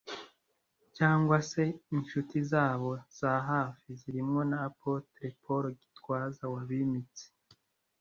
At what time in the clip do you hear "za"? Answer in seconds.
3.19-3.31